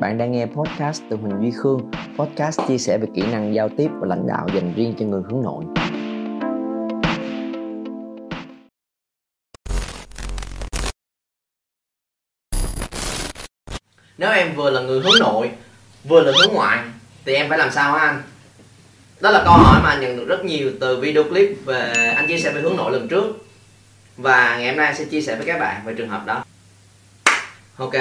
[0.00, 1.90] Bạn đang nghe podcast từ Huỳnh Duy Khương.
[2.18, 5.22] Podcast chia sẻ về kỹ năng giao tiếp và lãnh đạo dành riêng cho người
[5.30, 5.64] hướng nội.
[14.18, 15.50] Nếu em vừa là người hướng nội,
[16.04, 16.78] vừa là hướng ngoại
[17.24, 18.22] thì em phải làm sao hả anh?
[19.20, 22.28] Đó là câu hỏi mà anh nhận được rất nhiều từ video clip về anh
[22.28, 23.46] chia sẻ về hướng nội lần trước
[24.16, 26.44] và ngày hôm nay sẽ chia sẻ với các bạn về trường hợp đó.
[27.76, 27.94] Ok,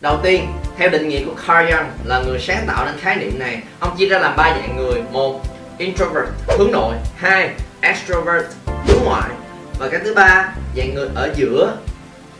[0.00, 0.46] đầu tiên
[0.78, 3.96] theo định nghĩa của Carl Jung là người sáng tạo nên khái niệm này, ông
[3.96, 5.02] chia ra làm ba dạng người.
[5.12, 5.40] Một,
[5.78, 6.26] introvert,
[6.58, 6.94] hướng nội.
[7.16, 9.30] Hai, extrovert, hướng ngoại.
[9.78, 11.76] Và cái thứ ba, dạng người ở giữa,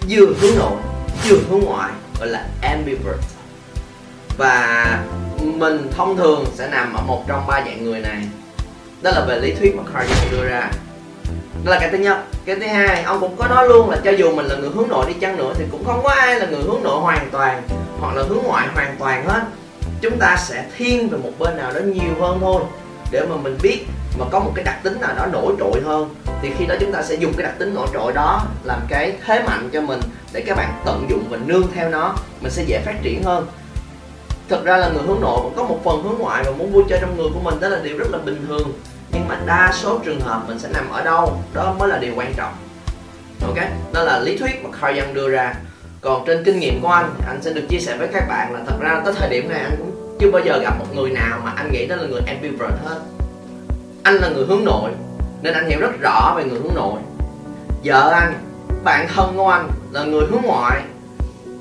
[0.08, 0.76] vừa hướng nội,
[1.28, 3.20] vừa hướng ngoại, gọi là ambivert.
[4.36, 4.86] Và
[5.38, 8.22] mình thông thường sẽ nằm ở một trong ba dạng người này.
[9.02, 10.70] Đó là về lý thuyết mà Carl Jung đưa ra.
[11.64, 12.18] Đó là cái thứ nhất.
[12.44, 14.88] Cái thứ hai, ông cũng có nói luôn là cho dù mình là người hướng
[14.88, 17.62] nội đi chăng nữa thì cũng không có ai là người hướng nội hoàn toàn
[18.00, 19.42] hoặc là hướng ngoại hoàn toàn hết,
[20.00, 22.62] chúng ta sẽ thiên về một bên nào đó nhiều hơn thôi.
[23.10, 23.84] Để mà mình biết
[24.18, 26.92] mà có một cái đặc tính nào đó nổi trội hơn, thì khi đó chúng
[26.92, 30.00] ta sẽ dùng cái đặc tính nổi trội đó làm cái thế mạnh cho mình
[30.32, 33.46] để các bạn tận dụng và nương theo nó, mình sẽ dễ phát triển hơn.
[34.48, 36.84] Thực ra là người hướng nội cũng có một phần hướng ngoại và muốn vui
[36.88, 38.72] chơi trong người của mình, đó là điều rất là bình thường.
[39.12, 42.12] Nhưng mà đa số trường hợp mình sẽ nằm ở đâu, đó mới là điều
[42.16, 42.52] quan trọng.
[43.42, 43.56] Ok,
[43.92, 45.54] đó là lý thuyết mà Carl Jung đưa ra
[46.08, 48.60] còn trên kinh nghiệm của anh anh sẽ được chia sẻ với các bạn là
[48.66, 51.40] thật ra tới thời điểm này anh cũng chưa bao giờ gặp một người nào
[51.44, 53.00] mà anh nghĩ đó là người ambivert hết.
[54.02, 54.90] Anh là người hướng nội,
[55.42, 57.00] nên anh hiểu rất rõ về người hướng nội.
[57.84, 58.34] Vợ anh,
[58.84, 60.82] bạn thân của anh là người hướng ngoại,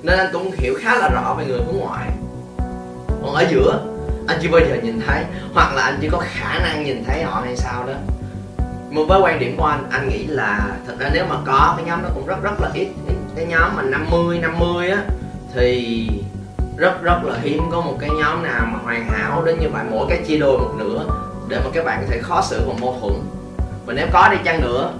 [0.03, 2.09] nên anh cũng hiểu khá là rõ về người hướng ngoại.
[3.07, 3.79] Còn ở giữa,
[4.27, 7.23] anh chưa bao giờ nhìn thấy, hoặc là anh chỉ có khả năng nhìn thấy
[7.23, 7.93] họ hay sao đó.
[8.91, 11.85] Một với quan điểm của anh anh nghĩ là thật ra nếu mà có, cái
[11.85, 12.87] nhóm đó cũng rất rất là ít
[13.37, 15.03] cái nhóm mà 50 50 á,
[15.55, 16.09] thì
[16.77, 19.83] rất rất là hiếm có một cái nhóm nào mà hoàn hảo đến như vậy.
[19.91, 21.05] Mỗi cái chia đôi một nửa
[21.47, 23.13] để mà các bạn có thể khó xử và mâu thuẫn.
[23.85, 24.91] Và nếu có đi chăng nữa,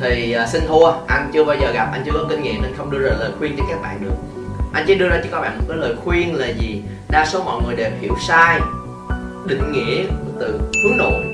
[0.00, 0.92] thì à, xin thua.
[1.06, 3.30] Anh chưa bao giờ gặp, anh chưa có kinh nghiệm nên không đưa ra lời
[3.38, 4.16] khuyên cho các bạn được.
[4.72, 6.82] Anh chỉ đưa ra cho các bạn một cái lời khuyên là gì?
[7.08, 8.60] Đa số mọi người đều hiểu sai,
[9.46, 11.24] định nghĩa của từ hướng nội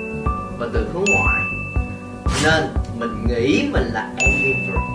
[0.59, 1.43] và từ hướng ngoại.
[2.45, 2.65] Nên
[2.99, 4.94] mình nghĩ mình là ambivert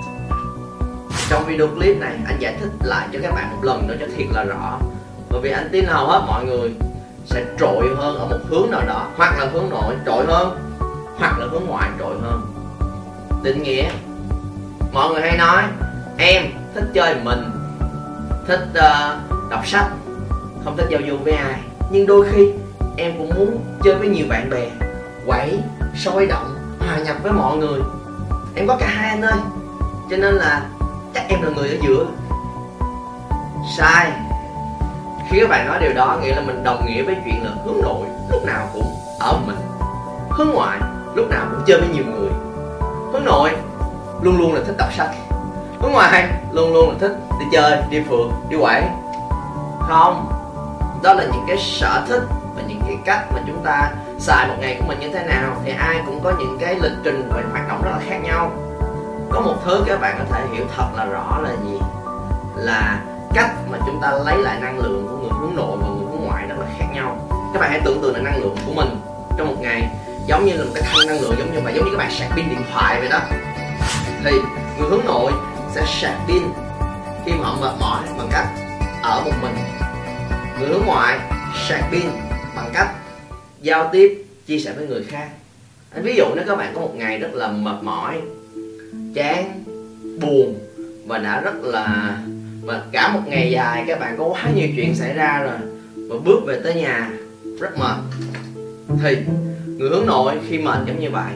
[1.30, 4.06] trong video clip này anh giải thích lại cho các bạn một lần nữa cho
[4.18, 4.80] thiệt là rõ.
[5.30, 6.74] Bởi vì anh tin hầu hết mọi người
[7.26, 10.60] sẽ trội hơn ở một hướng nào đó hoặc là hướng nội trội hơn
[11.18, 12.42] hoặc là hướng ngoại trội hơn.
[13.44, 13.90] Định nghĩa.
[14.94, 15.64] Mọi người hay nói
[16.18, 16.44] em
[16.76, 17.52] thích chơi mình
[18.48, 19.88] thích uh, đọc sách
[20.66, 21.60] không thích giao du với ai.
[21.92, 22.54] Nhưng đôi khi
[22.98, 24.70] em cũng muốn chơi với nhiều bạn bè
[25.26, 25.60] quẩy
[25.96, 27.80] sôi động hòa nhập với mọi người.
[28.56, 29.40] Em có cả hai anh ơi.
[30.10, 30.66] Cho nên là
[31.14, 32.06] chắc em là người ở giữa.
[33.78, 34.12] Sai.
[35.30, 37.82] Khi các bạn nói điều đó, nghĩa là mình đồng nghĩa với chuyện là hướng
[37.82, 39.58] nội lúc nào cũng ở mình.
[40.30, 40.80] Hướng ngoại
[41.16, 42.30] lúc nào cũng chơi với nhiều người.
[43.14, 43.52] Hướng nội
[44.22, 45.10] luôn luôn là thích đọc sách.
[45.80, 48.84] Hướng ngoại luôn luôn là thích đi chơi, đi phượt, đi quẩy.
[49.80, 50.32] Không,
[51.04, 52.24] đó là những cái sở thích
[52.56, 55.56] và những cái cách mà chúng ta xài một ngày của mình như thế nào
[55.66, 58.52] thì ai cũng có những cái lịch trình và hoạt động rất là khác nhau
[59.32, 61.80] có một thứ các bạn có thể hiểu thật là rõ là gì?
[62.56, 63.04] Là
[63.34, 66.26] cách mà chúng ta lấy lại năng lượng của người hướng nội và người hướng
[66.26, 67.18] ngoại rất là khác nhau.
[67.54, 68.90] Các bạn hãy tưởng tượng là năng lượng của mình
[69.38, 69.90] trong một ngày
[70.26, 72.12] giống như là một cái thanh năng lượng, giống như mà giống như các bạn
[72.12, 73.20] sạc pin điện thoại vậy đó.
[74.24, 74.32] Thì
[74.80, 75.32] người hướng nội
[75.76, 76.44] sẽ sạc pin
[77.26, 78.48] khi mà họ mệt mỏi bằng cách
[79.04, 79.56] ở một mình.
[80.60, 81.20] Người hướng ngoại
[81.68, 82.10] sạc pin
[82.56, 82.90] bằng cách
[83.62, 85.28] giao tiếp, chia sẻ với người khác.
[85.96, 88.22] Ví dụ nếu các bạn có một ngày rất là mệt mỏi
[89.14, 89.64] chán,
[90.22, 90.60] buồn
[91.06, 92.18] và đã rất là
[92.62, 95.58] và cả một ngày dài các bạn có quá nhiều chuyện xảy ra rồi
[96.10, 97.12] và bước về tới nhà,
[97.60, 97.96] rất mệt.
[99.04, 99.18] Thì
[99.78, 101.34] người hướng nội khi mệt giống như vậy,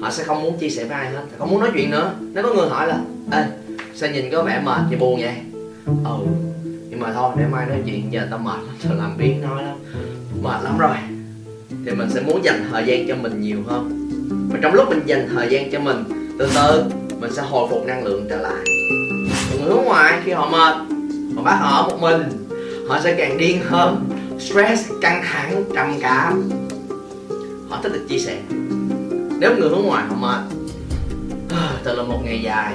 [0.00, 2.14] họ sẽ không muốn chia sẻ với ai hết, không muốn nói chuyện nữa.
[2.20, 3.00] Nếu có người hỏi là,
[3.32, 3.44] ê,
[3.94, 5.34] sao nhìn có vẻ mệt và buồn vậy?
[6.04, 6.18] Ừ
[6.98, 9.62] nhưng mà thôi để mai nói chuyện giờ tao mệt lắm, tao làm biến nói
[9.62, 9.76] lắm,
[10.42, 10.96] mệt lắm rồi.
[11.86, 14.08] Thì mình sẽ muốn dành thời gian cho mình nhiều hơn.
[14.52, 16.04] Và trong lúc mình dành thời gian cho mình,
[16.38, 16.84] từ từ
[17.20, 18.64] mình sẽ hồi phục năng lượng trở lại.
[19.50, 20.76] Còn người hướng ngoại khi họ mệt,
[21.36, 22.22] họ bắt họ ở một mình,
[22.88, 24.04] họ sẽ càng điên hơn.
[24.38, 26.50] Stress căng thẳng, trầm cảm.
[27.68, 28.36] Họ thích được chia sẻ.
[29.40, 30.56] Nếu người hướng ngoại họ mệt,
[31.84, 32.74] thật là một ngày dài.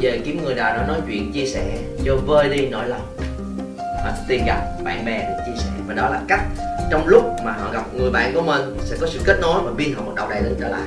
[0.00, 3.16] Về kiếm người nào đó nói chuyện, chia sẻ cho vơi đi, nỗi lòng.
[3.78, 5.70] Họ tìm gặp bạn bè để chia sẻ.
[5.86, 6.42] Và đó là cách
[6.90, 9.70] trong lúc mà họ gặp người bạn của mình sẽ có sự kết nối và
[9.78, 10.86] pin họ bắt đầu đầy lên trở lại.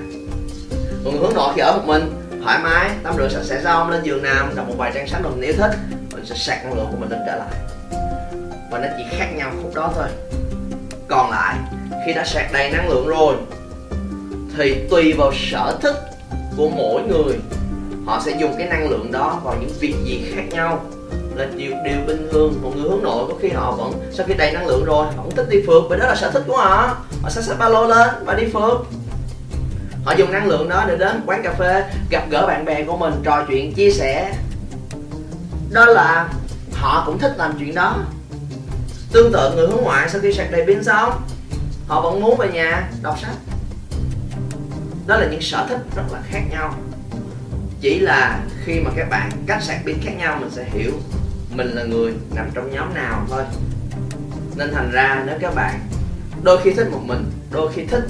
[1.03, 3.89] Còn người hướng nội khi ở một mình thoải mái tắm rửa sạch sẽ xong
[3.89, 5.71] lên giường nằm đọc một vài trang sách mà mình yêu thích
[6.13, 7.49] mình sẽ sạc năng lượng của mình lên trở lại.
[8.71, 10.07] Và nó chỉ khác nhau khúc đó thôi.
[11.07, 11.55] Còn lại
[12.05, 13.35] khi đã sạc đầy năng lượng rồi
[14.57, 15.95] thì tùy vào sở thích
[16.57, 17.39] của mỗi người
[18.05, 20.85] họ sẽ dùng cái năng lượng đó vào những việc gì khác nhau.
[21.35, 24.33] Là điều, điều bình thường một người hướng nội có khi họ vẫn sau khi
[24.33, 26.57] đầy năng lượng rồi họ cũng thích đi phượt bởi đó là sở thích của
[26.57, 26.97] họ.
[27.21, 28.77] Họ sẽ xách ba lô lên và đi phượt
[30.03, 32.97] họ dùng năng lượng đó để đến quán cà phê, gặp gỡ bạn bè của
[32.97, 34.33] mình, trò chuyện, chia sẻ.
[35.71, 36.29] Đó là
[36.73, 37.97] họ cũng thích làm chuyện đó.
[39.11, 41.21] Tương tự, người hướng ngoại sau khi sạc đầy pin xong,
[41.87, 43.35] họ vẫn muốn về nhà đọc sách.
[45.07, 46.73] Đó là những sở thích rất là khác nhau.
[47.81, 50.91] Chỉ là khi mà các bạn cách sạc pin khác nhau, mình sẽ hiểu
[51.55, 53.43] mình là người nằm trong nhóm nào thôi.
[54.55, 55.79] Nên thành ra, nếu các bạn
[56.43, 58.03] đôi khi thích một mình, đôi khi thích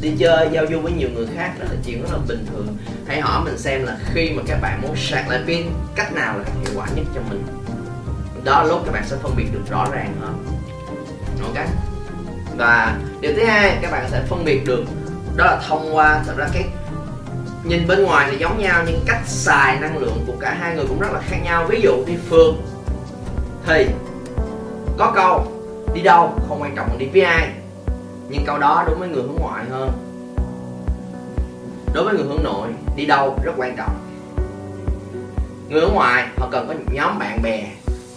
[0.00, 2.76] đi chơi, giao du với nhiều người khác đó là chuyện rất là bình thường.
[3.06, 6.38] Hãy hỏi mình xem là khi mà các bạn muốn sạc lại pin, cách nào
[6.38, 7.46] là hiệu quả nhất cho mình?
[8.44, 10.44] Đó là lúc các bạn sẽ phân biệt được rõ ràng hơn
[11.42, 11.66] ok.
[12.56, 14.84] Và điều thứ hai, các bạn sẽ phân biệt được,
[15.36, 16.64] đó là thông qua, thật ra cái
[17.64, 20.84] nhìn bên ngoài thì giống nhau, nhưng cách xài năng lượng của cả hai người
[20.88, 21.66] cũng rất là khác nhau.
[21.68, 22.62] Ví dụ đi phường
[23.66, 23.86] thì
[24.98, 25.52] có câu,
[25.94, 27.48] đi đâu không quan trọng đi với ai
[28.28, 29.90] nhưng câu đó đối với người hướng ngoại hơn.
[31.94, 33.96] Đối với người hướng nội, đi đâu rất quan trọng.
[35.68, 37.66] Người hướng ngoại, họ cần có nhóm bạn bè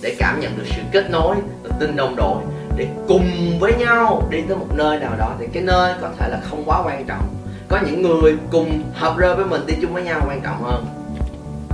[0.02, 2.42] để cảm nhận được sự kết nối tự tin đồng đội,
[2.78, 5.32] để cùng với nhau đi tới một nơi nào đó.
[5.40, 7.36] Thì cái nơi có thể là không quá quan trọng.
[7.70, 10.86] Có những người cùng hợp rơ với mình, đi chung với nhau quan trọng hơn.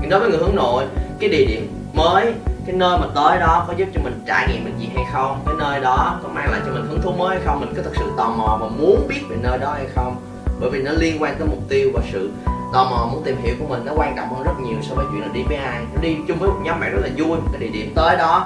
[0.02, 0.84] Nhưng đối với người hướng nội,
[1.20, 2.34] cái địa điểm mới
[2.66, 5.44] cái nơi mà tới đó có giúp cho mình trải nghiệm được gì hay không?
[5.46, 7.60] Cái nơi đó có mang lại cho mình hứng thú mới hay không?
[7.60, 10.16] Mình có thật sự tò mò và muốn biết về nơi đó hay không?
[10.60, 12.32] Bởi vì nó liên quan tới mục tiêu và sự
[12.74, 15.06] tò mò muốn tìm hiểu của mình nó quan trọng hơn rất nhiều so với
[15.12, 15.86] chuyện là đi với ai.
[15.96, 18.18] Nó đi chung với một nhóm bạn rất là vui, một cái địa điểm tới
[18.18, 18.46] đó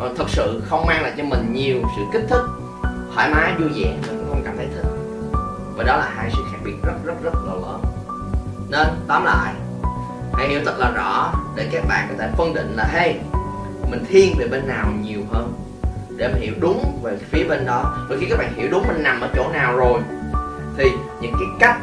[0.00, 2.44] ờ, thật sự không mang lại cho mình nhiều sự kích thích,
[3.14, 4.90] thoải mái, vui vẻ, mình cũng không cảm thấy thích.
[5.76, 7.82] Và đó là hai sự khác biệt rất rất rất là lớn.
[8.68, 9.54] Nên tóm lại,
[10.34, 13.18] hãy hiểu thật là rõ để các bạn có thể phân định là, hey
[13.90, 15.52] mình thiên về bên nào nhiều hơn.
[16.16, 18.06] Để mình hiểu đúng về phía bên đó.
[18.08, 20.00] Và khi các bạn hiểu đúng mình nằm ở chỗ nào rồi,
[20.76, 20.90] thì
[21.20, 21.78] những cái cách,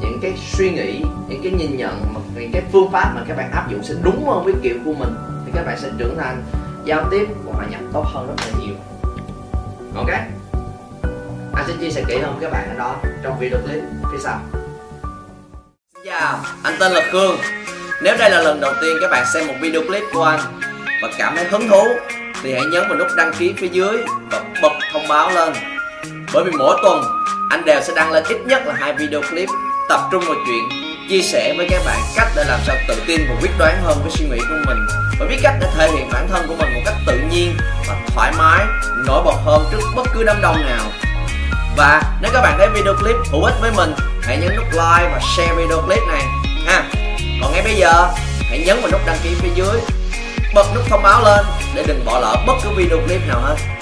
[0.00, 3.50] những cái suy nghĩ, những cái nhìn nhận những cái phương pháp mà các bạn
[3.52, 5.14] áp dụng sẽ đúng hơn với kiểu của mình.
[5.46, 6.42] Thì các bạn sẽ trưởng thành,
[6.84, 8.74] giao tiếp và hòa nhập tốt hơn rất là nhiều.
[9.94, 10.10] Ok?
[11.54, 14.18] Anh sẽ chia sẻ kỹ hơn với các bạn ở đó trong video clip phía
[14.20, 14.40] sau.
[15.94, 17.36] Xin chào anh tên là Khương.
[18.02, 20.40] Nếu đây là lần đầu tiên các bạn xem một video clip của anh
[21.02, 21.84] và cảm thấy hứng thú,
[22.42, 23.96] thì hãy nhấn vào nút đăng ký phía dưới
[24.30, 25.52] và bật thông báo lên.
[26.32, 27.04] Bởi vì mỗi tuần,
[27.50, 29.48] anh đều sẽ đăng lên ít nhất là hai video clip
[29.88, 30.68] tập trung vào chuyện
[31.10, 33.98] chia sẻ với các bạn cách để làm sao tự tin và quyết đoán hơn
[34.02, 34.78] với suy nghĩ của mình.
[35.20, 37.56] Và biết cách để thể hiện bản thân của mình một cách tự nhiên
[37.88, 38.64] và thoải mái,
[39.06, 40.86] nổi bật hơn trước bất cứ đám đông nào.
[41.76, 45.10] Và nếu các bạn thấy video clip hữu ích với mình, hãy nhấn nút like
[45.12, 46.22] và share video clip này,
[46.66, 46.82] ha.
[47.42, 48.08] Còn ngay bây giờ,
[48.50, 49.80] hãy nhấn vào nút đăng ký phía dưới
[50.54, 53.79] bật nút thông báo lên để đừng bỏ lỡ bất cứ video clip nào hết.